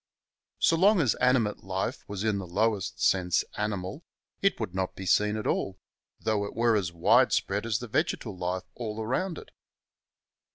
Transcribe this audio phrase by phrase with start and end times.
[0.57, 4.03] So long as animate life was in the lowest sense ani mal,
[4.41, 5.77] it would not be seen at all,
[6.19, 9.49] though it were as wide spread as the vegetal life all about it.